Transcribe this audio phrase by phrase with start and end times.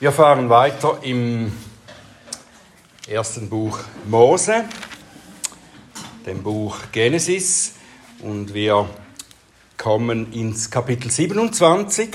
[0.00, 1.52] Wir fahren weiter im
[3.08, 4.64] ersten Buch Mose,
[6.26, 7.74] dem Buch Genesis,
[8.18, 8.88] und wir
[9.78, 12.10] kommen ins Kapitel 27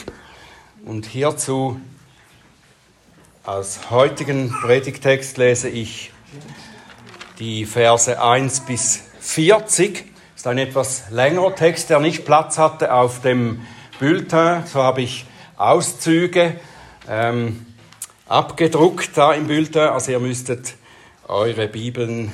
[0.85, 1.79] und hierzu
[3.45, 6.11] als heutigen Predigtext lese ich
[7.39, 9.93] die Verse 1 bis 40.
[9.93, 10.03] Das
[10.35, 13.65] ist ein etwas längerer Text, der nicht Platz hatte auf dem
[13.99, 14.65] Bulletin.
[14.65, 15.25] So habe ich
[15.55, 16.59] Auszüge
[17.07, 17.65] ähm,
[18.29, 19.89] abgedruckt da im Bulletin.
[19.89, 20.75] Also ihr müsstet
[21.27, 22.31] eure Bibeln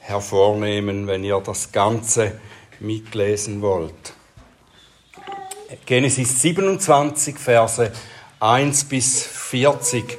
[0.00, 2.38] hervornehmen, wenn ihr das Ganze
[2.78, 4.14] mitlesen wollt.
[5.86, 7.90] Genesis 27, Verse
[8.38, 10.18] 1 bis 40.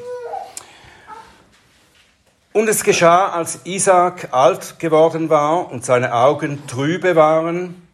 [2.54, 7.88] Und es geschah, als Isaac alt geworden war und seine Augen trübe waren,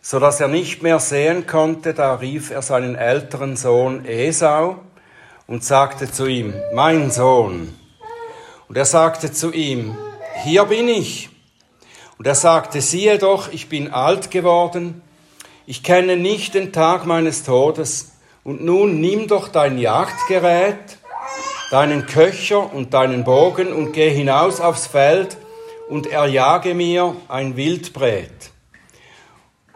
[0.00, 4.83] so dass er nicht mehr sehen konnte, da rief er seinen älteren Sohn Esau
[5.46, 7.74] und sagte zu ihm, mein Sohn.
[8.68, 9.96] Und er sagte zu ihm,
[10.42, 11.28] hier bin ich.
[12.18, 15.02] Und er sagte, siehe doch, ich bin alt geworden,
[15.66, 18.12] ich kenne nicht den Tag meines Todes,
[18.44, 20.98] und nun nimm doch dein Jagdgerät,
[21.70, 25.38] deinen Köcher und deinen Bogen und geh hinaus aufs Feld
[25.88, 28.52] und erjage mir ein Wildbret.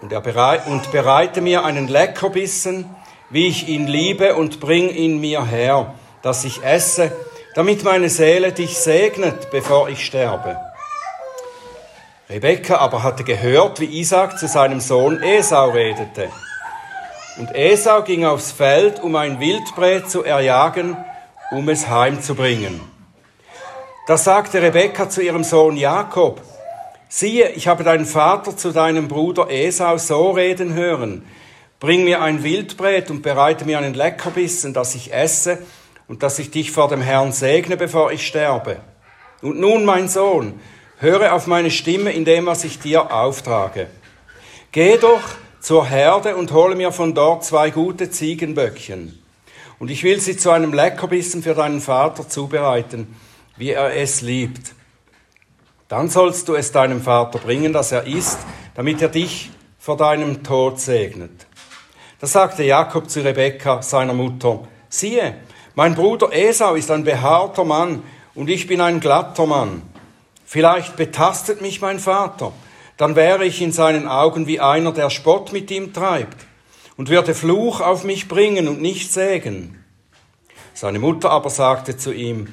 [0.01, 2.85] Und, er bereit, und bereite mir einen Leckerbissen,
[3.31, 7.13] wie ich ihn liebe, und bring ihn mir her, dass ich esse,
[7.55, 10.57] damit meine Seele dich segnet, bevor ich sterbe.
[12.31, 16.29] Rebekka aber hatte gehört, wie Isaac zu seinem Sohn Esau redete.
[17.39, 20.97] Und Esau ging aufs Feld, um ein Wildbret zu erjagen,
[21.51, 22.81] um es heimzubringen.
[24.07, 26.43] Da sagte Rebekka zu ihrem Sohn Jakob,
[27.09, 31.25] siehe, ich habe deinen Vater zu deinem Bruder Esau so reden hören,
[31.81, 35.59] Bring mir ein Wildbret und bereite mir einen Leckerbissen, dass ich esse
[36.09, 38.81] und dass ich dich vor dem Herrn segne, bevor ich sterbe.
[39.43, 40.59] Und nun, mein Sohn,
[40.99, 43.87] höre auf meine Stimme in dem, was ich dir auftrage.
[44.73, 45.23] Geh doch
[45.61, 49.23] zur Herde und hole mir von dort zwei gute Ziegenböckchen.
[49.79, 53.15] Und ich will sie zu einem Leckerbissen für deinen Vater zubereiten,
[53.57, 54.75] wie er es liebt.
[55.87, 58.39] Dann sollst du es deinem Vater bringen, dass er isst,
[58.75, 61.47] damit er dich vor deinem Tod segnet.
[62.21, 65.37] Da sagte Jakob zu Rebekka, seiner Mutter, siehe,
[65.77, 68.03] mein Bruder Esau ist ein behaarter Mann
[68.35, 69.83] und ich bin ein glatter Mann.
[70.45, 72.53] Vielleicht betastet mich mein Vater,
[72.97, 76.47] dann wäre ich in seinen Augen wie einer, der Spott mit ihm treibt
[76.97, 79.85] und würde Fluch auf mich bringen und nicht Segen.
[80.75, 82.53] Seine Mutter aber sagte zu ihm,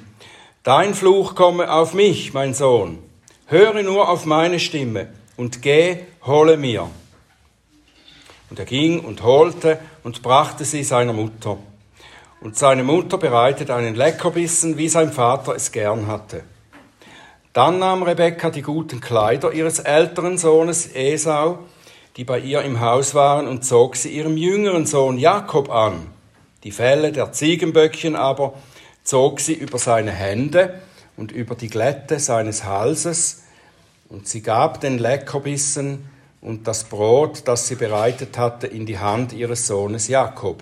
[0.61, 2.99] Dein Fluch komme auf mich, mein Sohn,
[3.47, 6.89] höre nur auf meine Stimme und geh, hole mir.
[8.55, 11.57] Und er ging und holte und brachte sie seiner Mutter.
[12.39, 16.43] Und seine Mutter bereitete einen Leckerbissen, wie sein Vater es gern hatte.
[17.51, 21.65] Dann nahm Rebekka die guten Kleider ihres älteren Sohnes Esau,
[22.15, 26.07] die bei ihr im Haus waren, und zog sie ihrem jüngeren Sohn Jakob an.
[26.63, 28.53] Die Felle der Ziegenböckchen aber
[29.03, 30.79] zog sie über seine Hände
[31.17, 33.43] und über die Glätte seines Halses,
[34.07, 36.09] und sie gab den Leckerbissen
[36.45, 40.61] und das Brot, das sie bereitet hatte, in die Hand ihres Sohnes Jakob.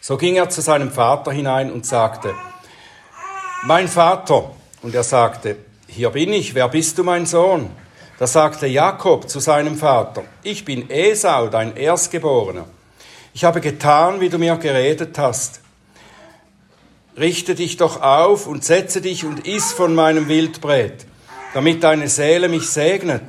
[0.00, 2.34] So ging er zu seinem Vater hinein und sagte,
[3.64, 4.50] Mein Vater.
[4.82, 5.56] Und er sagte,
[5.86, 7.70] Hier bin ich, wer bist du, mein Sohn?
[8.18, 12.64] Da sagte Jakob zu seinem Vater, Ich bin Esau, dein Erstgeborener.
[13.32, 15.60] Ich habe getan, wie du mir geredet hast.
[17.16, 21.06] Richte dich doch auf und setze dich und iss von meinem Wildbret,
[21.54, 23.22] damit deine Seele mich segnet.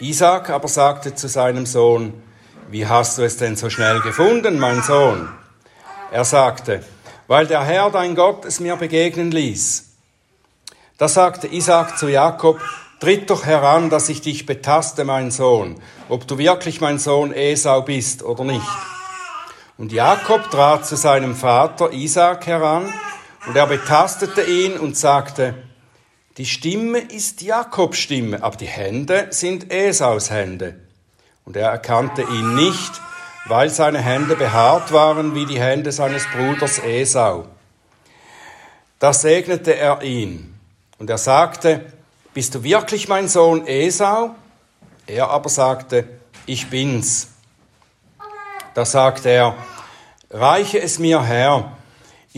[0.00, 2.22] Isaac aber sagte zu seinem Sohn,
[2.70, 5.28] wie hast du es denn so schnell gefunden, mein Sohn?
[6.12, 6.84] Er sagte,
[7.26, 9.86] weil der Herr dein Gott es mir begegnen ließ.
[10.98, 12.60] Da sagte Isaac zu Jakob,
[13.00, 17.82] tritt doch heran, dass ich dich betaste, mein Sohn, ob du wirklich mein Sohn Esau
[17.82, 18.66] bist oder nicht.
[19.76, 22.92] Und Jakob trat zu seinem Vater Isaac heran,
[23.46, 25.54] und er betastete ihn und sagte,
[26.38, 30.76] die Stimme ist Jakobs Stimme, aber die Hände sind Esaus Hände.
[31.44, 32.92] Und er erkannte ihn nicht,
[33.46, 37.46] weil seine Hände behaart waren wie die Hände seines Bruders Esau.
[39.00, 40.54] Da segnete er ihn.
[40.98, 41.92] Und er sagte,
[42.34, 44.36] bist du wirklich mein Sohn Esau?
[45.08, 46.08] Er aber sagte,
[46.46, 47.28] ich bin's.
[48.74, 49.56] Da sagte er,
[50.30, 51.77] reiche es mir her,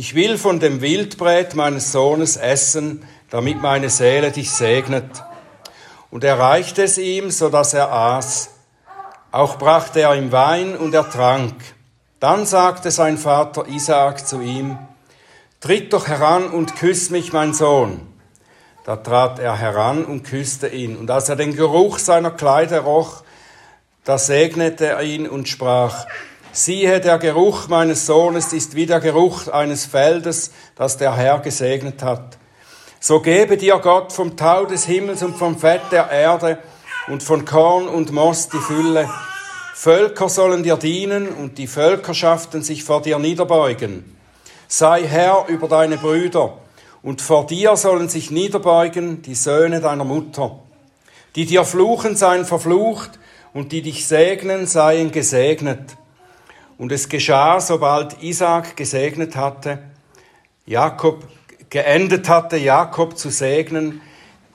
[0.00, 5.04] ich will von dem Wildbret meines Sohnes essen, damit meine Seele dich segnet.
[6.10, 8.48] Und er reichte es ihm, so dass er aß.
[9.30, 11.54] Auch brachte er ihm Wein und er trank.
[12.18, 14.78] Dann sagte sein Vater Isaak zu ihm,
[15.60, 18.00] Tritt doch heran und küss mich, mein Sohn.
[18.86, 20.96] Da trat er heran und küsste ihn.
[20.96, 23.22] Und als er den Geruch seiner Kleider roch,
[24.04, 26.06] da segnete er ihn und sprach,
[26.52, 32.02] siehe, der Geruch meines Sohnes ist wie der Geruch eines Feldes, das der Herr gesegnet
[32.02, 32.38] hat.
[33.00, 36.58] So gebe dir Gott vom Tau des Himmels und vom Fett der Erde
[37.08, 39.08] und von Korn und Most die Fülle.
[39.74, 44.16] Völker sollen dir dienen und die Völkerschaften sich vor dir niederbeugen.
[44.68, 46.58] Sei Herr über deine Brüder
[47.02, 50.58] und vor dir sollen sich niederbeugen die Söhne deiner Mutter.
[51.34, 53.18] Die dir fluchen, seien verflucht
[53.54, 55.96] und die dich segnen, seien gesegnet.
[56.80, 59.80] Und es geschah, sobald Isaac gesegnet hatte,
[60.64, 61.24] Jakob
[61.68, 64.00] geendet hatte, Jakob zu segnen.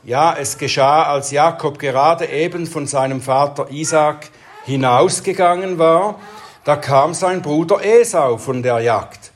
[0.03, 4.31] Ja, es geschah, als Jakob gerade eben von seinem Vater Isaac
[4.65, 6.19] hinausgegangen war,
[6.63, 9.31] da kam sein Bruder Esau von der Jagd.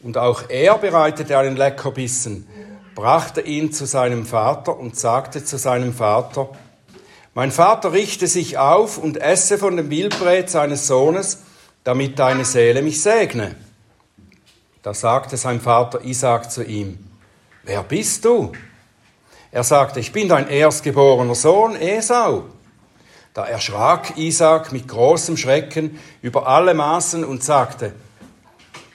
[0.00, 2.48] Und auch er bereitete einen Leckerbissen,
[2.94, 6.48] brachte ihn zu seinem Vater und sagte zu seinem Vater,
[7.34, 11.42] mein Vater richte sich auf und esse von dem Wildbret seines Sohnes,
[11.84, 13.54] damit deine Seele mich segne.
[14.82, 16.98] Da sagte sein Vater Isaac zu ihm,
[17.62, 18.52] wer bist du?
[19.50, 22.44] Er sagte, ich bin dein erstgeborener Sohn Esau.
[23.34, 27.94] Da erschrak Isaac mit großem Schrecken über alle Maßen und sagte,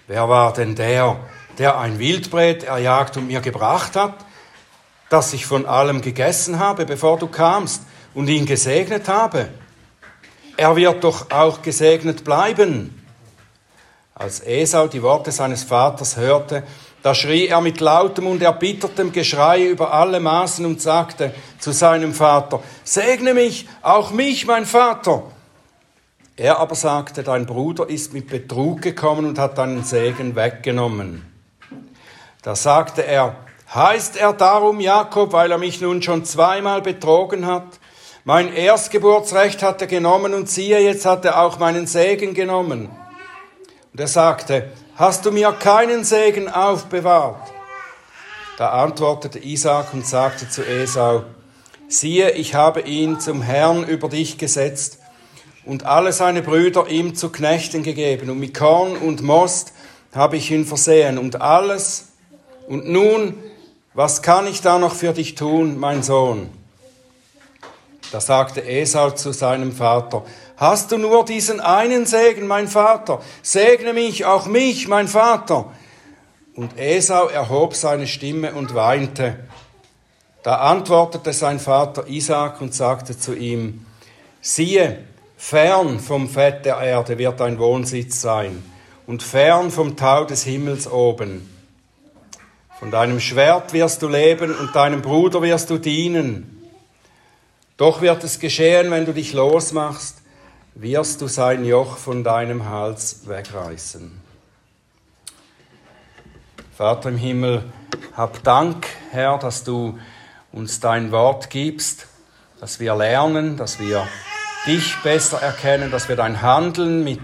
[0.07, 1.17] wer war denn der,
[1.57, 4.13] der ein Wildbret erjagt und mir gebracht hat,
[5.09, 9.49] das ich von allem gegessen habe, bevor du kamst und ihn gesegnet habe?
[10.57, 13.03] Er wird doch auch gesegnet bleiben.
[14.15, 16.63] Als Esau die Worte seines Vaters hörte,
[17.03, 22.11] da schrie er mit lautem und erbittertem Geschrei über alle Maßen und sagte zu seinem
[22.11, 25.23] Vater, Segne mich, auch mich, mein Vater.
[26.35, 31.23] Er aber sagte, dein Bruder ist mit Betrug gekommen und hat deinen Segen weggenommen.
[32.41, 33.35] Da sagte er,
[33.73, 37.79] heißt er darum Jakob, weil er mich nun schon zweimal betrogen hat?
[38.27, 42.89] Mein Erstgeburtsrecht hat er genommen und siehe, jetzt hat er auch meinen Segen genommen.
[43.93, 47.49] Und er sagte, hast du mir keinen Segen aufbewahrt?
[48.57, 51.23] Da antwortete Isaac und sagte zu Esau,
[51.87, 54.99] siehe, ich habe ihn zum Herrn über dich gesetzt
[55.63, 59.71] und alle seine Brüder ihm zu Knechten gegeben und mit Korn und Most
[60.13, 62.09] habe ich ihn versehen und alles.
[62.67, 63.35] Und nun,
[63.93, 66.56] was kann ich da noch für dich tun, mein Sohn?
[68.11, 70.23] Da sagte Esau zu seinem Vater,
[70.57, 73.21] Hast du nur diesen einen Segen, mein Vater?
[73.43, 75.71] Segne mich, auch mich, mein Vater.
[76.55, 79.37] Und Esau erhob seine Stimme und weinte.
[80.41, 83.85] Da antwortete sein Vater Isaac und sagte zu ihm,
[84.41, 85.03] siehe,
[85.37, 88.63] fern vom Fett der Erde wird dein Wohnsitz sein
[89.05, 91.47] und fern vom Tau des Himmels oben.
[92.79, 96.56] Von deinem Schwert wirst du leben und deinem Bruder wirst du dienen.
[97.77, 100.17] Doch wird es geschehen, wenn du dich losmachst
[100.79, 104.21] wirst du sein Joch von deinem Hals wegreißen.
[106.75, 107.63] Vater im Himmel,
[108.15, 109.97] hab Dank, Herr, dass du
[110.51, 112.05] uns dein Wort gibst,
[112.59, 114.07] dass wir lernen, dass wir
[114.67, 117.21] dich besser erkennen, dass wir dein Handeln mit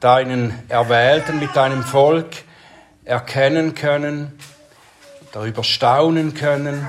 [0.00, 2.44] deinen Erwählten, mit deinem Volk
[3.04, 4.38] erkennen können,
[5.32, 6.88] darüber staunen können.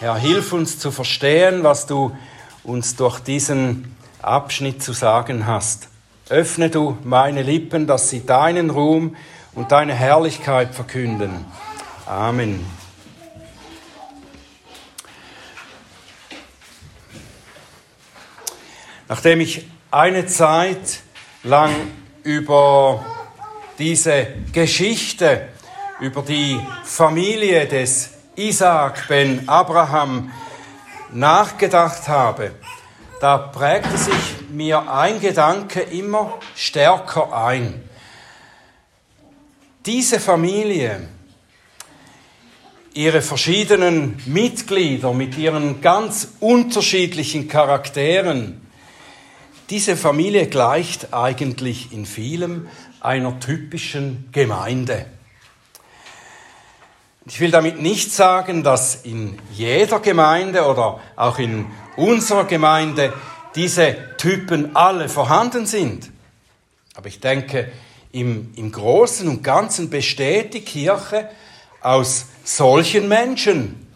[0.00, 2.16] Herr, hilf uns zu verstehen, was du
[2.62, 5.88] uns durch diesen Abschnitt zu sagen hast.
[6.28, 9.16] Öffne du meine Lippen, dass sie deinen Ruhm
[9.56, 11.44] und deine Herrlichkeit verkünden.
[12.06, 12.64] Amen.
[19.08, 21.00] Nachdem ich eine Zeit
[21.42, 21.74] lang
[22.22, 23.04] über
[23.80, 25.48] diese Geschichte,
[25.98, 30.30] über die Familie des Isaac ben Abraham
[31.12, 32.52] nachgedacht habe,
[33.20, 37.82] da prägte sich mir ein Gedanke immer stärker ein.
[39.84, 41.08] Diese Familie,
[42.94, 48.60] ihre verschiedenen Mitglieder mit ihren ganz unterschiedlichen Charakteren,
[49.68, 52.68] diese Familie gleicht eigentlich in vielem
[53.00, 55.06] einer typischen Gemeinde.
[57.28, 61.66] Ich will damit nicht sagen, dass in jeder Gemeinde oder auch in
[61.96, 63.12] unserer Gemeinde
[63.54, 66.10] diese Typen alle vorhanden sind.
[66.94, 67.70] Aber ich denke,
[68.12, 71.28] im, im Großen und Ganzen besteht die Kirche
[71.82, 73.86] aus solchen Menschen,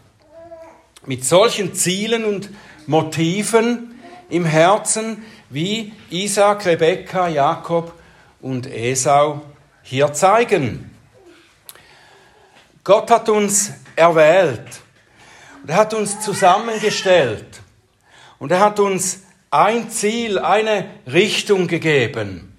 [1.06, 2.50] mit solchen Zielen und
[2.86, 3.98] Motiven
[4.28, 7.94] im Herzen wie Isaac, Rebekka, Jakob
[8.42, 9.40] und Esau
[9.82, 10.91] hier zeigen.
[12.84, 14.80] Gott hat uns erwählt
[15.62, 17.60] und er hat uns zusammengestellt
[18.40, 19.20] und er hat uns
[19.52, 22.52] ein Ziel, eine Richtung gegeben.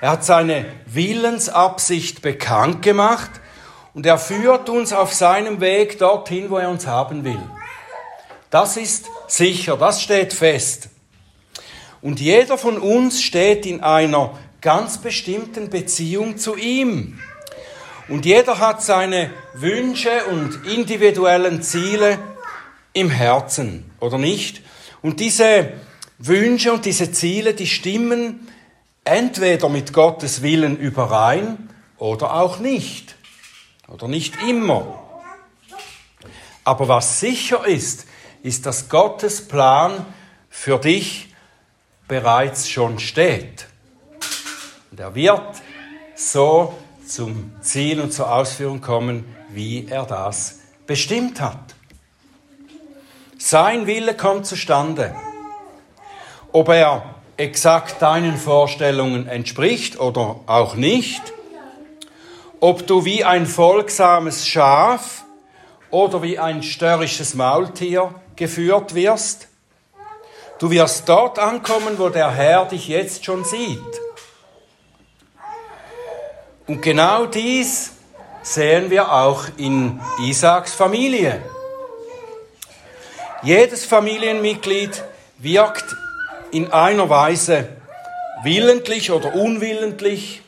[0.00, 3.30] Er hat seine Willensabsicht bekannt gemacht
[3.94, 7.42] und er führt uns auf seinem Weg dorthin, wo er uns haben will.
[8.50, 10.90] Das ist sicher, das steht fest.
[12.02, 17.18] Und jeder von uns steht in einer ganz bestimmten Beziehung zu ihm.
[18.08, 22.18] Und jeder hat seine Wünsche und individuellen Ziele
[22.92, 24.60] im Herzen, oder nicht?
[25.02, 25.72] Und diese
[26.18, 28.48] Wünsche und diese Ziele, die stimmen
[29.04, 33.16] entweder mit Gottes Willen überein oder auch nicht.
[33.88, 34.98] Oder nicht immer.
[36.64, 38.06] Aber was sicher ist,
[38.42, 40.06] ist, dass Gottes Plan
[40.48, 41.34] für dich
[42.08, 43.66] bereits schon steht.
[44.90, 45.56] Und er wird
[46.14, 46.74] so
[47.12, 51.74] zum Ziel und zur Ausführung kommen, wie er das bestimmt hat.
[53.36, 55.14] Sein Wille kommt zustande.
[56.52, 61.20] Ob er exakt deinen Vorstellungen entspricht oder auch nicht,
[62.60, 65.24] ob du wie ein folgsames Schaf
[65.90, 69.48] oder wie ein störrisches Maultier geführt wirst,
[70.58, 74.00] du wirst dort ankommen, wo der Herr dich jetzt schon sieht.
[76.72, 77.92] Und genau dies
[78.42, 81.42] sehen wir auch in Isaaks Familie.
[83.42, 85.04] Jedes Familienmitglied
[85.36, 85.84] wirkt
[86.50, 87.68] in einer Weise
[88.42, 90.40] willentlich oder unwillentlich,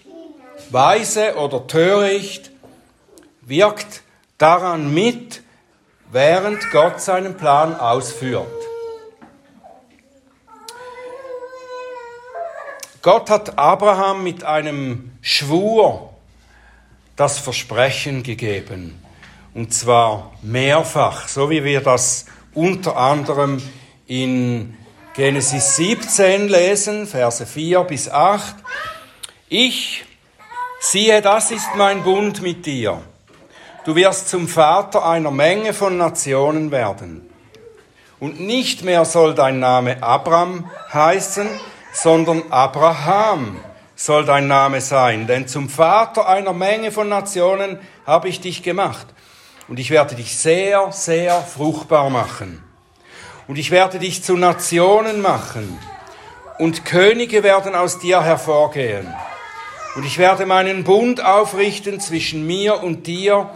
[0.71, 2.51] weise oder töricht,
[3.43, 4.01] wirkt
[4.39, 5.43] daran mit,
[6.11, 8.47] während Gott seinen Plan ausführt.
[13.03, 16.14] Gott hat Abraham mit einem Schwur
[17.17, 19.01] das Versprechen gegeben.
[19.55, 23.63] Und zwar mehrfach, so wie wir das unter anderem
[24.07, 24.77] in
[25.15, 28.57] Genesis 17 lesen, Verse 4 bis 8.
[29.49, 30.05] Ich,
[30.81, 33.01] siehe, das ist mein Bund mit dir.
[33.85, 37.29] Du wirst zum Vater einer Menge von Nationen werden.
[38.19, 41.49] Und nicht mehr soll dein Name Abram heißen,
[41.93, 43.61] sondern Abraham
[44.05, 49.07] soll dein Name sein, denn zum Vater einer Menge von Nationen habe ich dich gemacht.
[49.67, 52.63] Und ich werde dich sehr, sehr fruchtbar machen.
[53.49, 55.79] Und ich werde dich zu Nationen machen.
[56.59, 59.13] Und Könige werden aus dir hervorgehen.
[59.97, 63.49] Und ich werde meinen Bund aufrichten zwischen mir und dir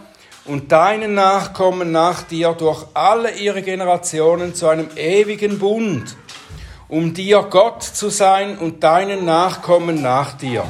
[0.46, 6.16] und deinen Nachkommen nach dir durch alle ihre Generationen zu einem ewigen Bund
[6.88, 10.64] um dir Gott zu sein und deinen Nachkommen nach dir.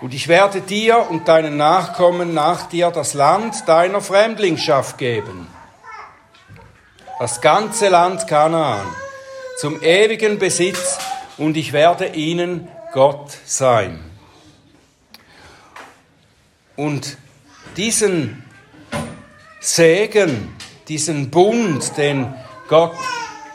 [0.00, 5.46] Und ich werde dir und deinen Nachkommen nach dir das Land deiner Fremdlingschaft geben.
[7.18, 8.86] Das ganze Land Kanaan
[9.58, 10.98] zum ewigen Besitz
[11.36, 14.02] und ich werde ihnen Gott sein.
[16.76, 17.18] Und
[17.76, 18.42] diesen
[19.60, 20.56] Segen,
[20.88, 22.32] diesen Bund, den
[22.68, 22.96] Gott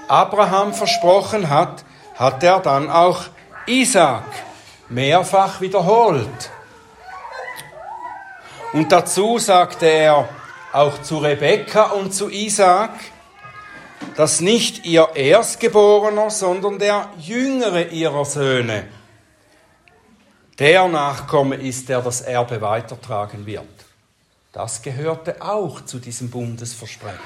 [0.07, 1.83] Abraham versprochen hat,
[2.15, 3.23] hat er dann auch
[3.65, 4.25] Isaac
[4.89, 6.51] mehrfach wiederholt.
[8.73, 10.29] Und dazu sagte er
[10.73, 12.91] auch zu Rebekka und zu Isaac,
[14.15, 18.87] dass nicht ihr Erstgeborener, sondern der jüngere ihrer Söhne
[20.59, 23.65] der Nachkomme ist, der das Erbe weitertragen wird.
[24.53, 27.19] Das gehörte auch zu diesem Bundesversprechen.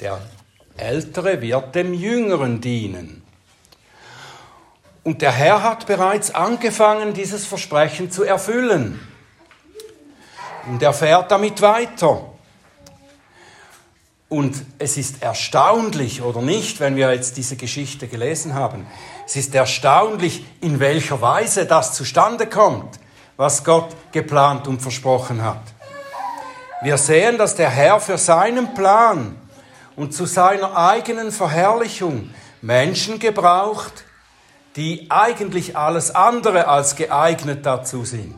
[0.00, 0.20] Der
[0.80, 3.22] Ältere wird dem Jüngeren dienen.
[5.02, 9.00] Und der Herr hat bereits angefangen, dieses Versprechen zu erfüllen.
[10.68, 12.26] Und er fährt damit weiter.
[14.28, 18.86] Und es ist erstaunlich, oder nicht, wenn wir jetzt diese Geschichte gelesen haben,
[19.26, 23.00] es ist erstaunlich, in welcher Weise das zustande kommt,
[23.36, 25.62] was Gott geplant und versprochen hat.
[26.82, 29.34] Wir sehen, dass der Herr für seinen Plan
[29.96, 32.30] und zu seiner eigenen Verherrlichung
[32.62, 34.04] Menschen gebraucht,
[34.76, 38.36] die eigentlich alles andere als geeignet dazu sind.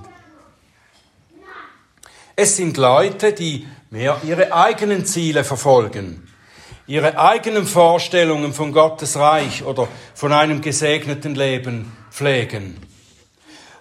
[2.35, 6.27] Es sind Leute, die mehr ihre eigenen Ziele verfolgen,
[6.87, 12.79] ihre eigenen Vorstellungen von Gottes Reich oder von einem gesegneten Leben pflegen.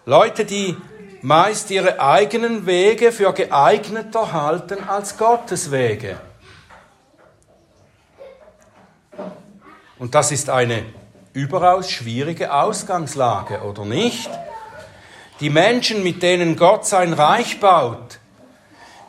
[0.05, 0.75] Leute, die
[1.21, 6.19] meist ihre eigenen Wege für geeigneter halten als Gottes Wege.
[10.01, 10.83] Und das ist eine
[11.31, 14.31] überaus schwierige Ausgangslage, oder nicht?
[15.41, 18.17] Die Menschen, mit denen Gott sein Reich baut,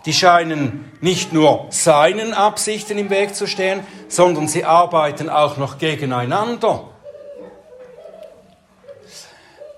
[0.05, 5.79] die scheinen nicht nur seinen Absichten im Weg zu stehen, sondern sie arbeiten auch noch
[5.79, 6.91] gegeneinander.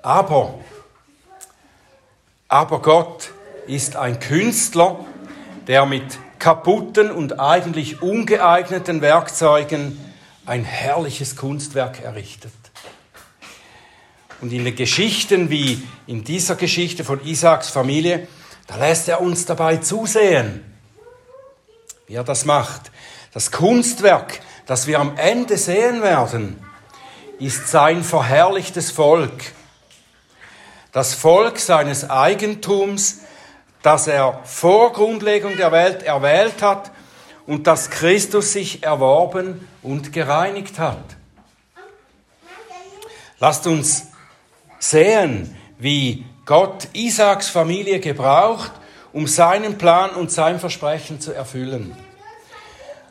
[0.02, 0.54] Aber,
[2.48, 3.30] aber Gott
[3.68, 4.98] ist ein Künstler,
[5.68, 10.13] der mit kaputten und eigentlich ungeeigneten Werkzeugen
[10.46, 12.52] ein herrliches Kunstwerk errichtet.
[14.40, 18.28] Und in den Geschichten wie in dieser Geschichte von Isaaks Familie,
[18.66, 20.64] da lässt er uns dabei zusehen,
[22.06, 22.90] wie er das macht.
[23.32, 26.58] Das Kunstwerk, das wir am Ende sehen werden,
[27.38, 29.52] ist sein verherrlichtes Volk.
[30.92, 33.20] Das Volk seines Eigentums,
[33.82, 36.93] das er vor Grundlegung der Welt erwählt hat
[37.46, 41.04] und das Christus sich erworben und gereinigt hat.
[43.38, 44.06] Lasst uns
[44.78, 48.72] sehen, wie Gott Isaaks Familie gebraucht,
[49.12, 51.96] um seinen Plan und sein Versprechen zu erfüllen.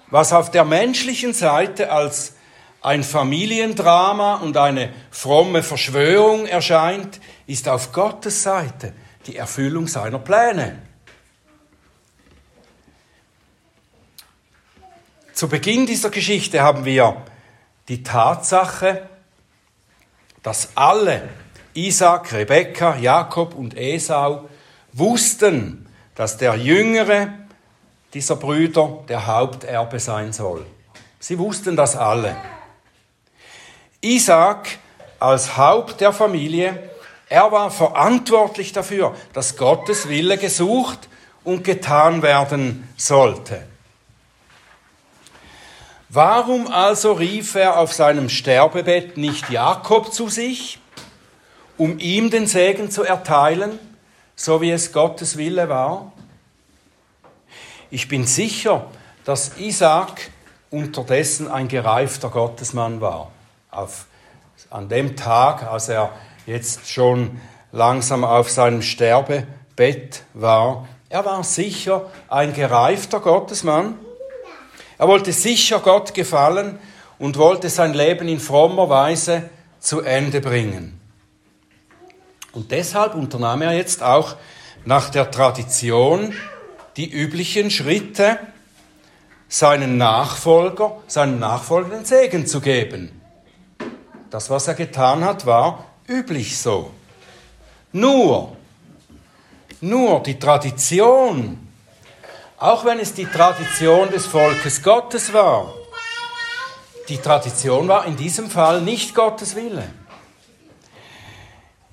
[0.10, 2.36] Was auf der menschlichen Seite als
[2.82, 8.94] ein Familiendrama und eine fromme Verschwörung erscheint, ist auf Gottes Seite
[9.26, 10.78] die Erfüllung seiner Pläne.
[15.44, 17.18] Zu Beginn dieser Geschichte haben wir
[17.90, 19.10] die Tatsache,
[20.42, 21.28] dass alle
[21.74, 24.48] Isaac, Rebekka, Jakob und Esau
[24.94, 25.86] wussten,
[26.16, 27.28] dass der jüngere
[28.14, 30.66] dieser Brüder der Haupterbe sein soll.
[31.20, 32.38] Sie wussten das alle.
[34.00, 34.78] Isaac
[35.20, 36.90] als Haupt der Familie,
[37.28, 41.10] er war verantwortlich dafür, dass Gottes Wille gesucht
[41.44, 43.73] und getan werden sollte.
[46.16, 50.80] Warum also rief er auf seinem Sterbebett nicht Jakob zu sich
[51.76, 53.80] um ihm den Segen zu erteilen,
[54.36, 56.12] so wie es Gottes Wille war?
[57.90, 58.86] Ich bin sicher,
[59.26, 60.30] dass Isaac
[60.70, 63.32] unterdessen ein gereifter Gottesmann war.
[63.72, 64.06] Auf,
[64.70, 66.12] an dem Tag, als er
[66.46, 73.98] jetzt schon langsam auf seinem Sterbebett war, er war sicher ein gereifter Gottesmann.
[74.98, 76.80] Er wollte sicher Gott gefallen
[77.20, 81.00] und wollte sein Leben in frommer Weise zu Ende bringen.
[82.54, 84.36] Und deshalb unternahm er jetzt auch
[84.86, 86.34] nach der Tradition
[86.98, 88.38] die üblichen Schritte,
[89.48, 93.22] seinen Nachfolger, seinem Nachfolgenden Segen zu geben.
[94.30, 96.92] Das, was er getan hat, war üblich so.
[97.92, 98.58] Nur,
[99.82, 101.68] nur die Tradition,
[102.64, 105.74] auch wenn es die Tradition des Volkes Gottes war,
[107.10, 109.84] die Tradition war in diesem Fall nicht Gottes Wille.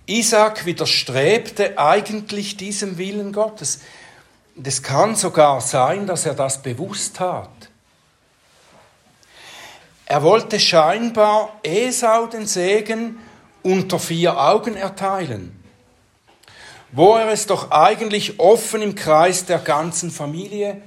[0.07, 3.81] Isaac widerstrebte eigentlich diesem Willen Gottes.
[4.63, 7.51] Es kann sogar sein, dass er das bewusst tat.
[10.07, 13.19] Er wollte scheinbar Esau den Segen
[13.65, 15.60] unter vier Augen erteilen,
[16.93, 20.81] wo er es doch eigentlich offen im Kreis der ganzen Familie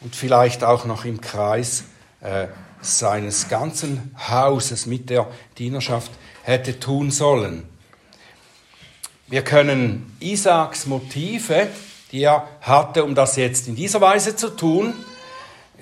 [0.00, 1.84] und vielleicht auch noch im Kreis
[2.20, 2.48] äh,
[2.80, 7.68] seines ganzen Hauses mit der Dienerschaft hätte tun sollen.
[9.26, 11.68] Wir können Isaaks Motive,
[12.12, 14.94] die er hatte, um das jetzt in dieser Weise zu tun,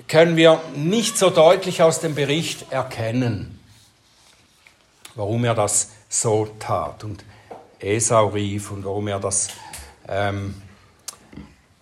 [0.07, 3.59] können wir nicht so deutlich aus dem Bericht erkennen,
[5.15, 7.23] warum er das so tat und
[7.79, 9.49] Esau rief und warum er das
[10.07, 10.61] ähm,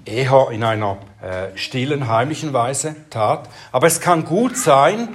[0.05, 3.49] eher in einer äh, stillen, heimlichen Weise tat.
[3.71, 5.10] Aber es kann gut sein,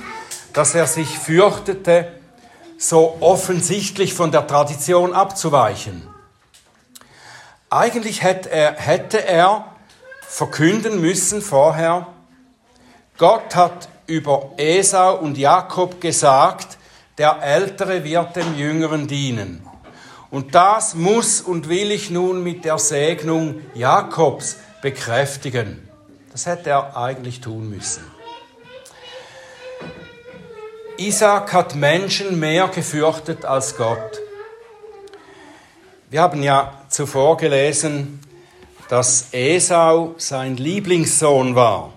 [0.53, 2.13] dass er sich fürchtete,
[2.79, 6.07] so offensichtlich von der Tradition abzuweichen.
[7.69, 9.67] Eigentlich hätte er, hätte er
[10.23, 12.07] verkünden müssen vorher,
[13.19, 16.79] Gott hat über Esau und Jakob gesagt,
[17.19, 19.70] der Ältere wird dem Jüngeren dienen.
[20.31, 25.89] Und das muss und will ich nun mit der Segnung Jakobs bekräftigen.
[26.31, 28.05] Das hätte er eigentlich tun müssen.
[30.97, 34.21] Isaac hat Menschen mehr gefürchtet als Gott.
[36.11, 38.21] Wir haben ja zuvor gelesen,
[38.89, 41.93] dass Esau sein Lieblingssohn war.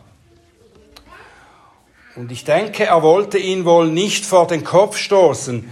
[2.15, 5.69] Und ich denke, er wollte ihn wohl nicht vor den Kopf stoßen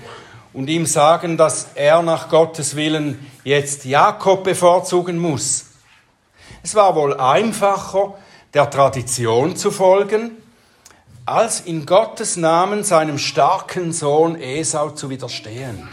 [0.53, 5.67] und ihm sagen, dass er nach Gottes Willen jetzt Jakob bevorzugen muss.
[6.63, 8.13] Es war wohl einfacher,
[8.53, 10.31] der Tradition zu folgen,
[11.25, 15.87] als in Gottes Namen seinem starken Sohn Esau zu widerstehen.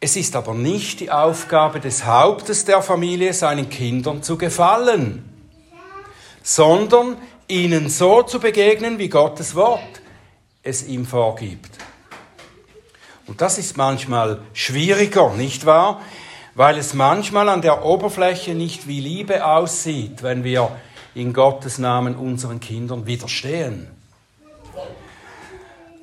[0.00, 5.24] Es ist aber nicht die Aufgabe des Hauptes der Familie, seinen Kindern zu gefallen,
[6.42, 7.16] sondern
[7.48, 10.02] ihnen so zu begegnen, wie Gottes Wort
[10.62, 11.83] es ihm vorgibt.
[13.26, 16.02] Und das ist manchmal schwieriger, nicht wahr?
[16.54, 20.70] Weil es manchmal an der Oberfläche nicht wie Liebe aussieht, wenn wir
[21.14, 23.88] in Gottes Namen unseren Kindern widerstehen.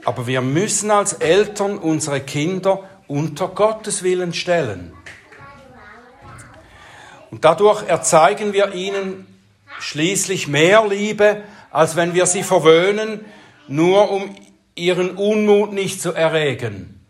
[0.03, 4.93] Aber wir müssen als Eltern unsere Kinder unter Gottes Willen stellen.
[7.29, 9.27] Und dadurch erzeigen wir ihnen
[9.79, 13.25] schließlich mehr Liebe, als wenn wir sie verwöhnen,
[13.67, 14.35] nur um
[14.75, 17.00] ihren Unmut nicht zu erregen.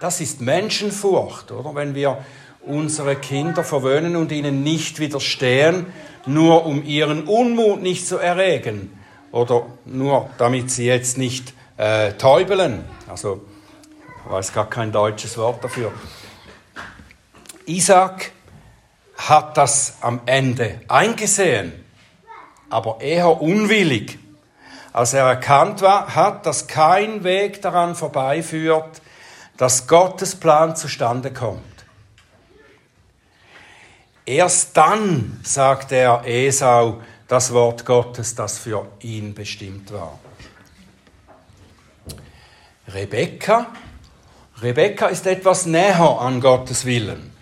[0.00, 1.74] Das ist Menschenfurcht, oder?
[1.74, 2.18] Wenn wir
[2.60, 5.86] unsere Kinder verwöhnen und ihnen nicht widerstehen,
[6.26, 8.96] nur um ihren Unmut nicht zu erregen
[9.32, 12.84] oder nur damit sie jetzt nicht äh, täubeln.
[13.08, 13.42] Also,
[14.24, 15.90] ich weiß gar kein deutsches Wort dafür.
[17.66, 18.32] Isaac
[19.16, 21.72] hat das am Ende eingesehen,
[22.70, 24.18] aber eher unwillig,
[24.92, 29.02] als er erkannt war, hat, dass kein Weg daran vorbeiführt,
[29.58, 31.62] dass Gottes Plan zustande kommt.
[34.24, 40.18] Erst dann sagt er Esau das Wort Gottes, das für ihn bestimmt war.
[42.86, 43.66] Rebekka,
[44.62, 47.32] Rebekka ist etwas näher an Gottes Willen.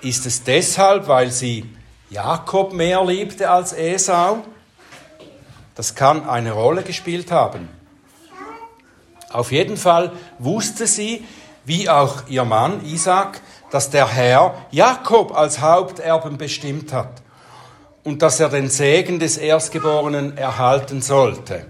[0.00, 1.68] Ist es deshalb, weil sie
[2.08, 4.44] Jakob mehr liebte als Esau?
[5.74, 7.79] Das kann eine Rolle gespielt haben.
[9.32, 11.24] Auf jeden Fall wusste sie,
[11.64, 13.40] wie auch ihr Mann Isaac,
[13.70, 17.22] dass der Herr Jakob als Haupterben bestimmt hat
[18.02, 21.66] und dass er den Segen des Erstgeborenen erhalten sollte.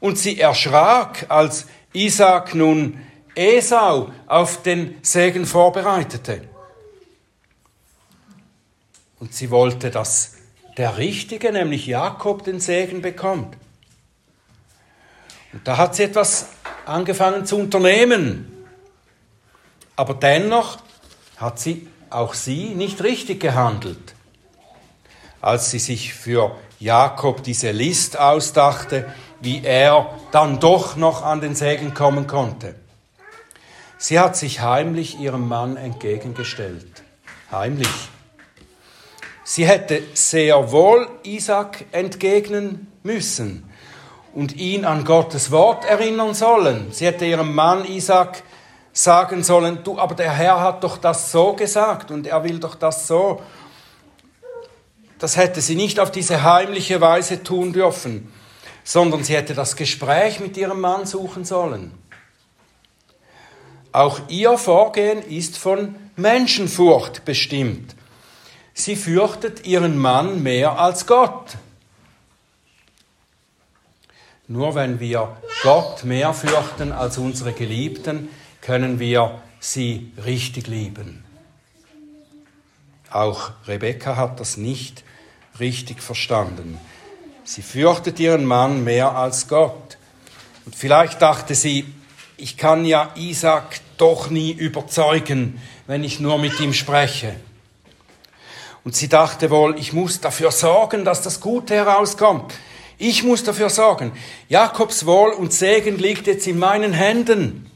[0.00, 3.00] Und sie erschrak, als Isaac nun
[3.36, 6.42] Esau auf den Segen vorbereitete.
[9.20, 10.34] Und sie wollte, dass
[10.76, 13.56] der Richtige, nämlich Jakob, den Segen bekommt.
[15.54, 16.48] Und da hat sie etwas
[16.84, 18.66] angefangen zu unternehmen.
[19.94, 20.78] Aber dennoch
[21.36, 24.14] hat sie auch sie nicht richtig gehandelt.
[25.40, 31.54] Als sie sich für Jakob diese List ausdachte, wie er dann doch noch an den
[31.54, 32.74] Segen kommen konnte.
[33.96, 37.04] Sie hat sich heimlich ihrem Mann entgegengestellt.
[37.52, 37.88] Heimlich.
[39.44, 43.70] Sie hätte sehr wohl Isaac entgegnen müssen
[44.34, 46.88] und ihn an Gottes Wort erinnern sollen.
[46.90, 48.42] Sie hätte ihrem Mann Isaac
[48.92, 52.74] sagen sollen, du, aber der Herr hat doch das so gesagt und er will doch
[52.74, 53.40] das so.
[55.18, 58.32] Das hätte sie nicht auf diese heimliche Weise tun dürfen,
[58.82, 61.92] sondern sie hätte das Gespräch mit ihrem Mann suchen sollen.
[63.92, 67.94] Auch ihr Vorgehen ist von Menschenfurcht bestimmt.
[68.74, 71.56] Sie fürchtet ihren Mann mehr als Gott.
[74.46, 78.28] Nur wenn wir Gott mehr fürchten als unsere Geliebten,
[78.60, 81.24] können wir sie richtig lieben.
[83.10, 85.02] Auch Rebekka hat das nicht
[85.60, 86.78] richtig verstanden.
[87.44, 89.96] Sie fürchtet ihren Mann mehr als Gott.
[90.66, 91.86] Und vielleicht dachte sie,
[92.36, 97.36] ich kann ja Isaac doch nie überzeugen, wenn ich nur mit ihm spreche.
[98.82, 102.52] Und sie dachte wohl, ich muss dafür sorgen, dass das Gute herauskommt.
[102.98, 104.12] Ich muss dafür sorgen.
[104.48, 107.70] Jakobs Wohl und Segen liegt jetzt in meinen Händen.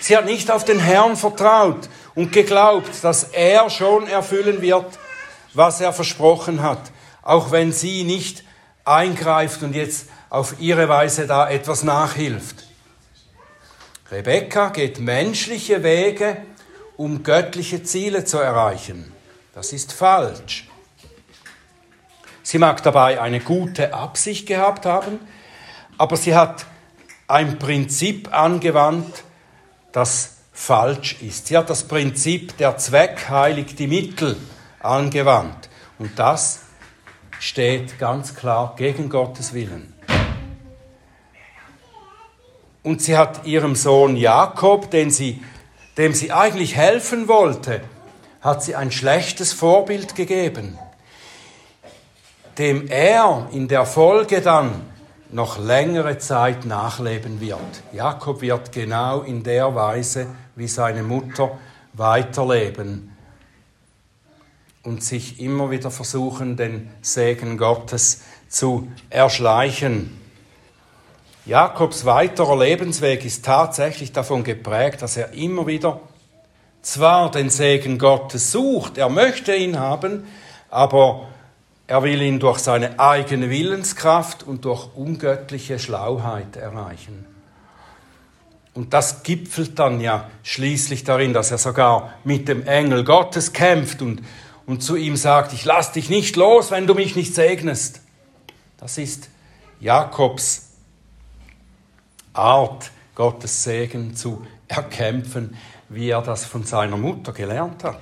[0.00, 4.98] Sie hat nicht auf den Herrn vertraut und geglaubt, dass er schon erfüllen wird,
[5.54, 6.90] was er versprochen hat,
[7.22, 8.42] auch wenn sie nicht
[8.84, 12.64] eingreift und jetzt auf ihre Weise da etwas nachhilft.
[14.10, 16.38] Rebekka geht menschliche Wege,
[16.96, 19.12] um göttliche Ziele zu erreichen.
[19.54, 20.68] Das ist falsch.
[22.42, 25.20] Sie mag dabei eine gute Absicht gehabt haben,
[25.96, 26.66] aber sie hat
[27.28, 29.22] ein Prinzip angewandt,
[29.92, 31.46] das falsch ist.
[31.46, 34.36] Sie hat das Prinzip der Zweck heiligt die Mittel
[34.80, 35.68] angewandt.
[35.98, 36.62] Und das
[37.38, 39.94] steht ganz klar gegen Gottes Willen.
[42.82, 45.42] Und sie hat ihrem Sohn Jakob, den sie,
[45.96, 47.82] dem sie eigentlich helfen wollte,
[48.40, 50.76] hat sie ein schlechtes Vorbild gegeben
[52.58, 54.82] dem er in der Folge dann
[55.30, 57.82] noch längere Zeit nachleben wird.
[57.92, 61.58] Jakob wird genau in der Weise wie seine Mutter
[61.94, 63.16] weiterleben
[64.82, 70.20] und sich immer wieder versuchen, den Segen Gottes zu erschleichen.
[71.46, 76.00] Jakobs weiterer Lebensweg ist tatsächlich davon geprägt, dass er immer wieder
[76.82, 80.26] zwar den Segen Gottes sucht, er möchte ihn haben,
[80.68, 81.28] aber
[81.92, 87.26] er will ihn durch seine eigene Willenskraft und durch ungöttliche Schlauheit erreichen.
[88.72, 94.00] Und das gipfelt dann ja schließlich darin, dass er sogar mit dem Engel Gottes kämpft
[94.00, 94.22] und,
[94.64, 98.00] und zu ihm sagt, ich lass dich nicht los, wenn du mich nicht segnest.
[98.78, 99.28] Das ist
[99.78, 100.70] Jakobs
[102.32, 105.58] Art, Gottes Segen zu erkämpfen,
[105.90, 108.00] wie er das von seiner Mutter gelernt hat.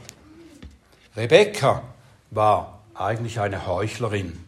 [1.17, 1.83] Rebekka
[2.31, 4.39] war eigentlich eine Heuchlerin.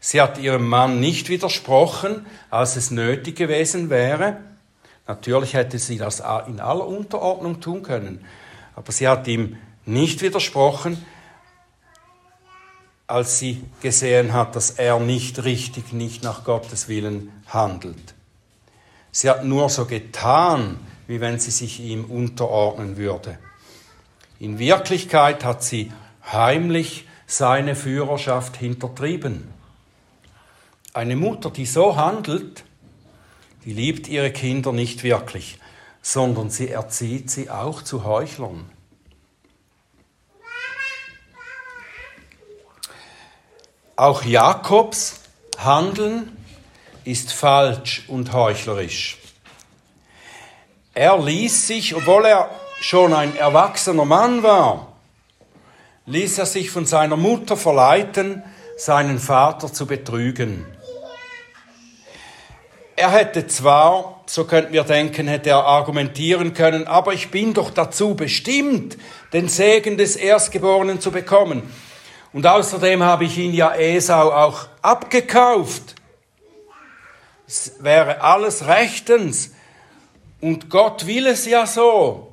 [0.00, 4.38] Sie hat ihrem Mann nicht widersprochen, als es nötig gewesen wäre.
[5.06, 8.24] Natürlich hätte sie das in aller Unterordnung tun können,
[8.74, 11.04] aber sie hat ihm nicht widersprochen,
[13.06, 18.14] als sie gesehen hat, dass er nicht richtig, nicht nach Gottes Willen handelt.
[19.10, 23.38] Sie hat nur so getan, wie wenn sie sich ihm unterordnen würde.
[24.38, 25.92] In Wirklichkeit hat sie
[26.32, 29.48] heimlich seine Führerschaft hintertrieben.
[30.92, 32.64] Eine Mutter, die so handelt,
[33.64, 35.58] die liebt ihre Kinder nicht wirklich,
[36.02, 38.68] sondern sie erzieht sie auch zu Heuchlern.
[43.94, 45.20] Auch Jakobs
[45.56, 46.36] Handeln
[47.04, 49.18] ist falsch und heuchlerisch.
[50.94, 54.89] Er ließ sich, obwohl er schon ein erwachsener Mann war,
[56.06, 58.42] ließ er sich von seiner Mutter verleiten,
[58.76, 60.66] seinen Vater zu betrügen.
[62.96, 67.70] Er hätte zwar, so könnten wir denken, hätte er argumentieren können, aber ich bin doch
[67.70, 68.98] dazu bestimmt,
[69.32, 71.62] den Segen des Erstgeborenen zu bekommen.
[72.32, 75.94] Und außerdem habe ich ihn ja Esau auch abgekauft.
[77.46, 79.52] Es wäre alles rechtens.
[80.40, 82.29] Und Gott will es ja so.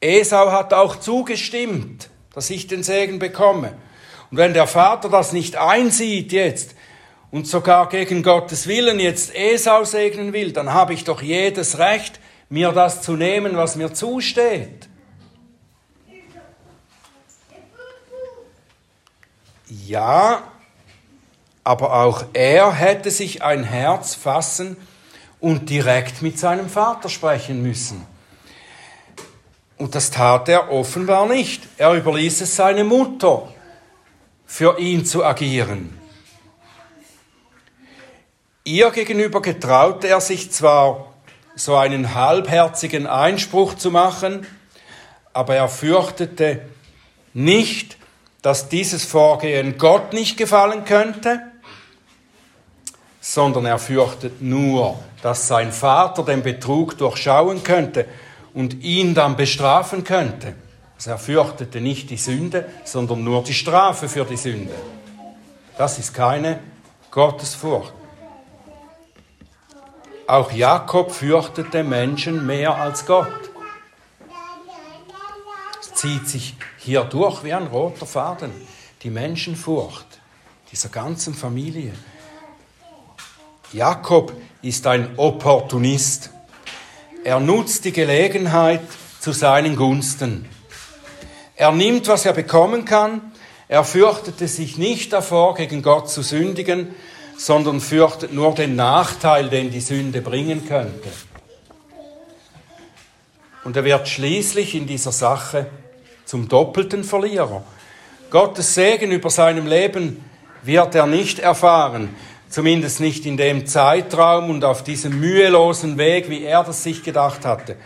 [0.00, 3.74] Esau hat auch zugestimmt, dass ich den Segen bekomme.
[4.30, 6.74] Und wenn der Vater das nicht einsieht jetzt
[7.30, 12.20] und sogar gegen Gottes Willen jetzt Esau segnen will, dann habe ich doch jedes Recht,
[12.48, 14.88] mir das zu nehmen, was mir zusteht.
[19.68, 20.44] Ja,
[21.64, 24.76] aber auch er hätte sich ein Herz fassen
[25.40, 28.06] und direkt mit seinem Vater sprechen müssen.
[29.78, 31.62] Und das tat er offenbar nicht.
[31.76, 33.48] Er überließ es seine Mutter,
[34.46, 35.98] für ihn zu agieren.
[38.64, 41.12] Ihr gegenüber getraute er sich zwar,
[41.54, 44.46] so einen halbherzigen Einspruch zu machen,
[45.32, 46.62] aber er fürchtete
[47.32, 47.96] nicht,
[48.42, 51.40] dass dieses Vorgehen Gott nicht gefallen könnte,
[53.20, 58.06] sondern er fürchtet nur, dass sein Vater den Betrug durchschauen könnte
[58.56, 60.54] und ihn dann bestrafen könnte.
[60.96, 64.74] Also er fürchtete nicht die Sünde, sondern nur die Strafe für die Sünde.
[65.76, 66.60] Das ist keine
[67.10, 67.92] Gottesfurcht.
[70.26, 73.28] Auch Jakob fürchtete Menschen mehr als Gott.
[75.78, 78.52] Es zieht sich hier durch wie ein roter Faden.
[79.02, 80.06] Die Menschenfurcht
[80.72, 81.92] dieser ganzen Familie.
[83.70, 86.30] Jakob ist ein Opportunist.
[87.26, 88.82] Er nutzt die Gelegenheit
[89.18, 90.48] zu seinen Gunsten.
[91.56, 93.32] Er nimmt, was er bekommen kann.
[93.66, 96.94] Er fürchtete sich nicht davor, gegen Gott zu sündigen,
[97.36, 101.08] sondern fürchtet nur den Nachteil, den die Sünde bringen könnte.
[103.64, 105.66] Und er wird schließlich in dieser Sache
[106.26, 107.64] zum doppelten Verlierer.
[108.30, 110.24] Gottes Segen über seinem Leben
[110.62, 112.14] wird er nicht erfahren,
[112.56, 117.44] zumindest nicht in dem Zeitraum und auf diesem mühelosen Weg, wie er das sich gedacht
[117.44, 117.76] hatte.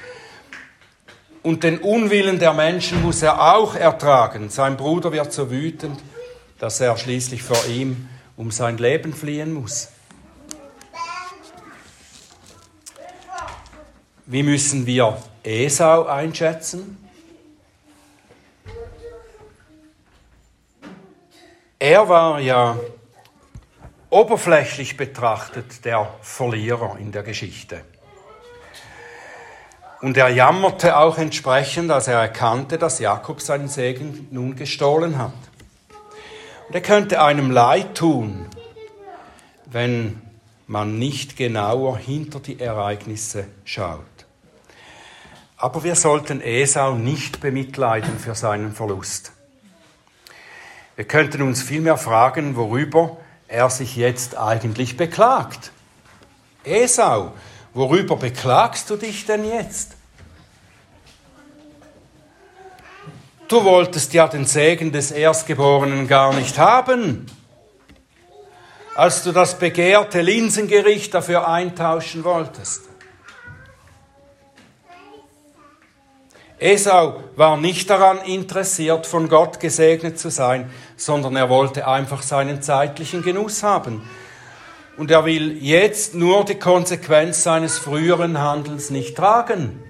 [1.42, 4.48] Und den Unwillen der Menschen muss er auch ertragen.
[4.48, 5.98] Sein Bruder wird so wütend,
[6.60, 9.88] dass er schließlich vor ihm um sein Leben fliehen muss.
[14.24, 16.96] Wie müssen wir Esau einschätzen?
[21.80, 22.78] Er war ja
[24.10, 27.82] oberflächlich betrachtet der Verlierer in der Geschichte.
[30.00, 35.32] Und er jammerte auch entsprechend, als er erkannte, dass Jakob seinen Segen nun gestohlen hat.
[36.68, 38.46] Und er könnte einem leid tun,
[39.66, 40.20] wenn
[40.66, 44.04] man nicht genauer hinter die Ereignisse schaut.
[45.56, 49.32] Aber wir sollten Esau nicht bemitleiden für seinen Verlust.
[50.96, 53.18] Wir könnten uns vielmehr fragen, worüber
[53.50, 55.72] er sich jetzt eigentlich beklagt.
[56.62, 57.32] Esau,
[57.74, 59.96] worüber beklagst du dich denn jetzt?
[63.48, 67.26] Du wolltest ja den Segen des Erstgeborenen gar nicht haben,
[68.94, 72.82] als du das begehrte Linsengericht dafür eintauschen wolltest.
[76.60, 82.62] Esau war nicht daran interessiert, von Gott gesegnet zu sein, sondern er wollte einfach seinen
[82.62, 84.02] zeitlichen Genuss haben.
[84.96, 89.82] Und er will jetzt nur die Konsequenz seines früheren Handelns nicht tragen.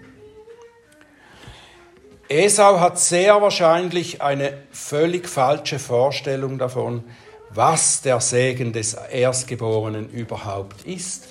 [2.29, 7.03] Esau hat sehr wahrscheinlich eine völlig falsche Vorstellung davon,
[7.49, 11.27] was der Segen des Erstgeborenen überhaupt ist.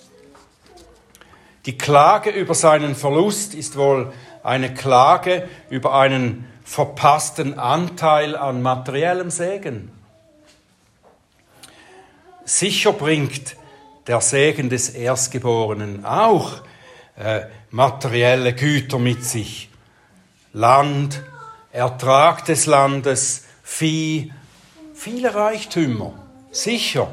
[1.65, 4.11] Die Klage über seinen Verlust ist wohl
[4.43, 9.89] eine Klage über einen verpassten Anteil an materiellem Segen.
[12.45, 13.55] Sicher bringt
[14.05, 16.61] der Segen des Erstgeborenen auch
[17.17, 19.69] äh, materielle Güter mit sich.
[20.53, 21.23] Land,
[21.71, 24.31] Ertrag des Landes, Vieh,
[24.93, 26.13] viele Reichtümer,
[26.51, 27.11] sicher.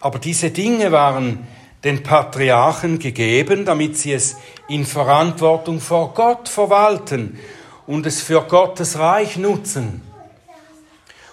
[0.00, 1.46] Aber diese Dinge waren
[1.82, 4.36] den Patriarchen gegeben, damit sie es
[4.68, 7.38] in Verantwortung vor Gott verwalten
[7.86, 10.02] und es für Gottes Reich nutzen.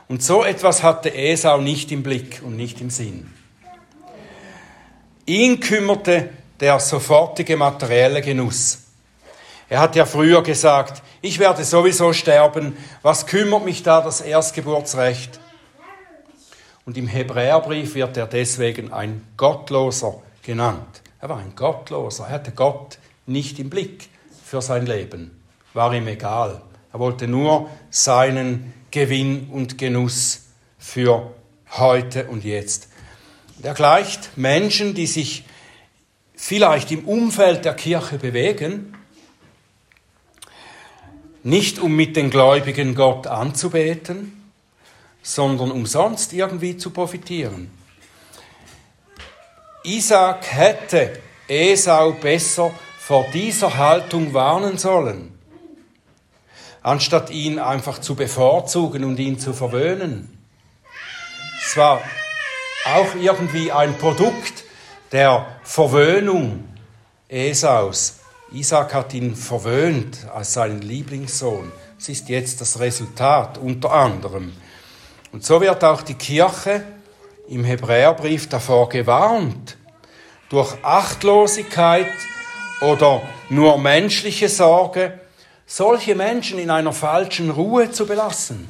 [0.07, 3.31] Und so etwas hatte Esau nicht im Blick und nicht im Sinn.
[5.25, 8.79] Ihn kümmerte der sofortige materielle Genuss.
[9.69, 15.39] Er hat ja früher gesagt, ich werde sowieso sterben, was kümmert mich da das Erstgeburtsrecht?
[16.85, 21.03] Und im Hebräerbrief wird er deswegen ein Gottloser genannt.
[21.21, 24.09] Er war ein Gottloser, er hatte Gott nicht im Blick
[24.43, 25.38] für sein Leben,
[25.73, 26.61] war ihm egal.
[26.91, 31.33] Er wollte nur seinen Gewinn und Genuss für
[31.71, 32.89] heute und jetzt.
[33.61, 35.43] er gleicht Menschen, die sich
[36.35, 38.95] vielleicht im Umfeld der Kirche bewegen,
[41.43, 44.51] nicht um mit den Gläubigen Gott anzubeten,
[45.21, 47.69] sondern um sonst irgendwie zu profitieren.
[49.83, 55.38] Isaac hätte Esau besser vor dieser Haltung warnen sollen,
[56.81, 60.37] anstatt ihn einfach zu bevorzugen und ihn zu verwöhnen.
[61.65, 62.01] Es war
[62.85, 64.63] auch irgendwie ein Produkt
[65.11, 66.67] der Verwöhnung
[67.27, 68.19] Esaus.
[68.51, 71.71] Isaac hat ihn verwöhnt als seinen Lieblingssohn.
[71.99, 74.53] Es ist jetzt das Resultat unter anderem.
[75.31, 76.83] Und so wird auch die Kirche
[77.47, 79.77] im Hebräerbrief davor gewarnt,
[80.49, 82.07] durch Achtlosigkeit
[82.81, 85.19] oder nur menschliche Sorge
[85.69, 88.67] solche Menschen in einer falschen Ruhe zu belassen.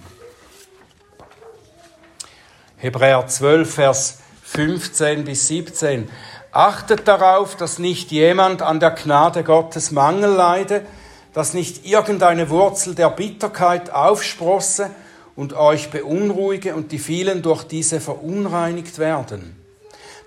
[2.76, 6.10] Hebräer 12, Vers 15 bis 17.
[6.52, 10.86] Achtet darauf, dass nicht jemand an der Gnade Gottes Mangel leide,
[11.34, 14.90] dass nicht irgendeine Wurzel der Bitterkeit aufsprosse
[15.38, 19.56] und euch beunruhige und die vielen durch diese verunreinigt werden.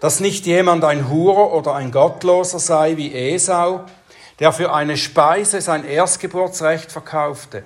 [0.00, 3.84] Dass nicht jemand ein Hurer oder ein Gottloser sei wie Esau,
[4.42, 7.62] der für eine Speise sein Erstgeburtsrecht verkaufte.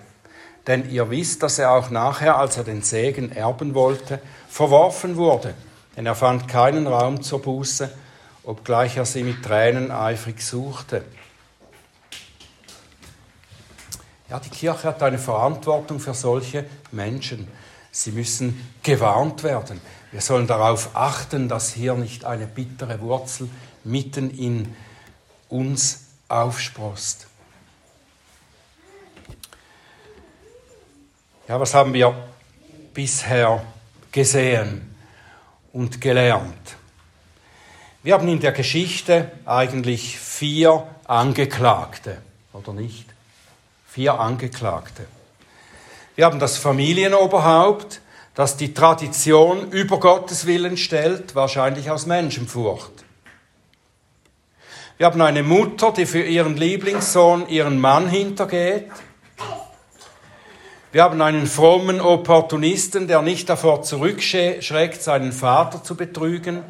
[0.67, 5.55] Denn ihr wisst, dass er auch nachher, als er den Segen erben wollte, verworfen wurde.
[5.97, 7.91] Denn er fand keinen Raum zur Buße,
[8.43, 11.03] obgleich er sie mit Tränen eifrig suchte.
[14.29, 17.49] Ja, die Kirche hat eine Verantwortung für solche Menschen.
[17.91, 19.81] Sie müssen gewarnt werden.
[20.13, 23.49] Wir sollen darauf achten, dass hier nicht eine bittere Wurzel
[23.83, 24.75] mitten in
[25.49, 27.27] uns aufsprost.
[31.49, 32.15] Ja, was haben wir
[32.93, 33.65] bisher
[34.11, 34.95] gesehen
[35.73, 36.77] und gelernt?
[38.03, 42.19] Wir haben in der Geschichte eigentlich vier Angeklagte,
[42.53, 43.17] oder nicht?
[43.97, 45.07] vier Angeklagte.
[46.17, 48.03] Wir haben das Familienoberhaupt,
[48.35, 52.96] das die Tradition über Gottes Willen stellt, wahrscheinlich aus Menschenfurcht.
[54.99, 58.91] Wir haben eine Mutter, die für ihren Lieblingssohn ihren Mann hintergeht.
[60.91, 66.63] Wir haben einen frommen Opportunisten, der nicht davor zurückschreckt, seinen Vater zu betrügen.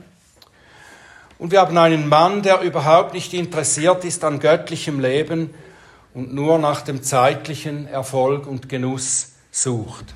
[1.39, 5.55] Und wir haben einen Mann, der überhaupt nicht interessiert ist an göttlichem Leben,
[6.13, 10.15] und nur nach dem zeitlichen Erfolg und Genuss sucht.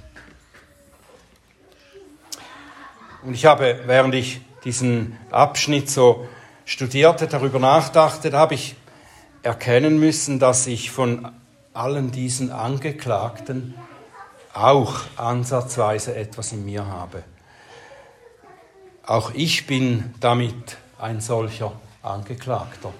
[3.22, 6.26] Und ich habe, während ich diesen Abschnitt so
[6.70, 8.76] studierte, darüber nachdachte, da habe ich
[9.42, 11.32] erkennen müssen, dass ich von
[11.74, 13.74] allen diesen Angeklagten
[14.54, 17.24] auch ansatzweise etwas in mir habe.
[19.04, 22.92] Auch ich bin damit ein solcher Angeklagter.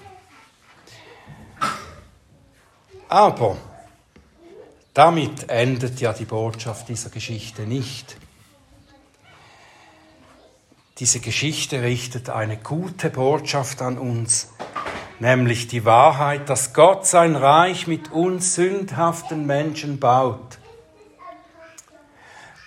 [3.07, 3.55] Aber
[4.93, 8.17] damit endet ja die Botschaft dieser Geschichte nicht.
[11.01, 14.49] Diese Geschichte richtet eine gute Botschaft an uns,
[15.19, 20.59] nämlich die Wahrheit, dass Gott sein Reich mit uns sündhaften Menschen baut.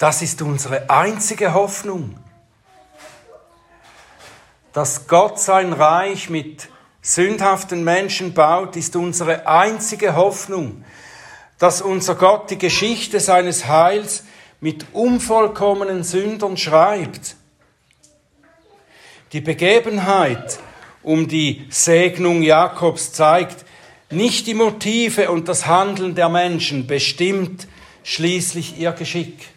[0.00, 2.18] Das ist unsere einzige Hoffnung,
[4.72, 6.68] dass Gott sein Reich mit
[7.02, 10.84] sündhaften Menschen baut, ist unsere einzige Hoffnung,
[11.60, 14.24] dass unser Gott die Geschichte seines Heils
[14.58, 17.36] mit unvollkommenen Sündern schreibt
[19.32, 20.58] die Begebenheit
[21.04, 23.64] um die Segnung Jakobs zeigt,
[24.10, 27.66] nicht die Motive und das Handeln der Menschen bestimmt
[28.02, 29.48] schließlich ihr Geschick.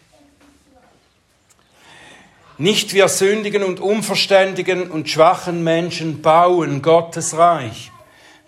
[2.58, 7.92] Nicht wir sündigen und unverständigen und schwachen Menschen bauen Gottes Reich.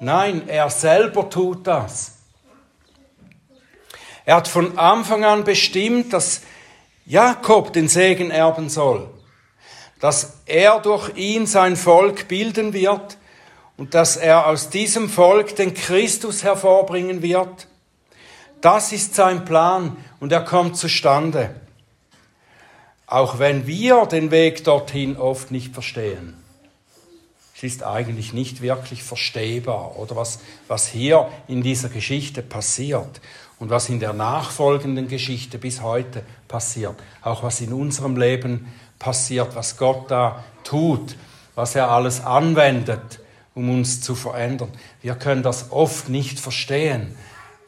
[0.01, 2.17] Nein, er selber tut das.
[4.25, 6.43] Er hat von Anfang an bestimmt, dass
[7.07, 9.09] Jakob den Segen erben soll
[10.01, 13.19] dass er durch ihn sein Volk bilden wird
[13.77, 17.69] und dass er aus diesem Volk den Christus hervorbringen wird.
[18.61, 21.55] Das ist sein Plan und er kommt zustande.
[23.07, 26.37] Auch wenn wir den Weg dorthin oft nicht verstehen.
[27.57, 30.39] Es ist eigentlich nicht wirklich verstehbar oder was,
[30.69, 33.21] was hier in dieser Geschichte passiert
[33.59, 36.97] und was in der nachfolgenden Geschichte bis heute passiert.
[37.21, 41.17] Auch was in unserem Leben passiert, was Gott da tut,
[41.57, 43.19] was er alles anwendet,
[43.57, 44.71] um uns zu verändern.
[45.03, 47.17] Wir können das oft nicht verstehen,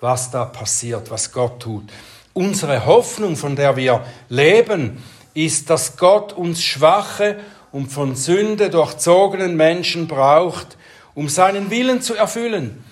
[0.01, 1.85] was da passiert, was Gott tut.
[2.33, 5.03] Unsere Hoffnung, von der wir leben,
[5.35, 7.41] ist, dass Gott uns schwache
[7.73, 10.77] und von Sünde durchzogenen Menschen braucht,
[11.15, 12.85] um seinen Willen zu erfüllen,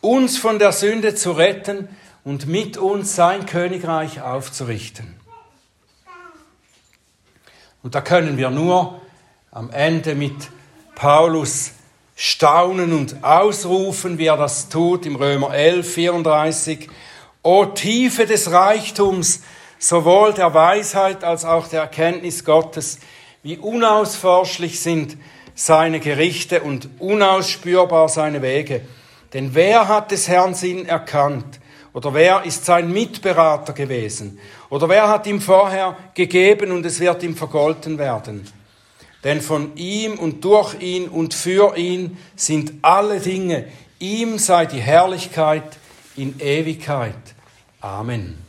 [0.00, 1.88] uns von der Sünde zu retten
[2.24, 5.23] und mit uns sein Königreich aufzurichten.
[7.84, 8.98] Und da können wir nur
[9.50, 10.34] am Ende mit
[10.94, 11.72] Paulus
[12.16, 16.88] staunen und ausrufen, wie er das tut im Römer 11, 34.
[17.42, 19.42] O Tiefe des Reichtums,
[19.78, 23.00] sowohl der Weisheit als auch der Erkenntnis Gottes,
[23.42, 25.18] wie unausforschlich sind
[25.54, 28.80] seine Gerichte und unausspürbar seine Wege.
[29.34, 31.60] Denn wer hat des Herrn Sinn erkannt?
[31.94, 34.38] Oder wer ist sein Mitberater gewesen?
[34.68, 38.46] Oder wer hat ihm vorher gegeben und es wird ihm vergolten werden?
[39.22, 43.68] Denn von ihm und durch ihn und für ihn sind alle Dinge.
[44.00, 45.78] Ihm sei die Herrlichkeit
[46.16, 47.14] in Ewigkeit.
[47.80, 48.43] Amen.